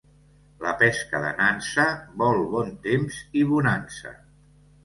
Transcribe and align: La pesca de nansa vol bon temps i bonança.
La 0.67 0.71
pesca 0.83 1.19
de 1.25 1.33
nansa 1.41 1.85
vol 2.23 2.41
bon 2.57 2.73
temps 2.89 3.21
i 3.43 3.47
bonança. 3.53 4.19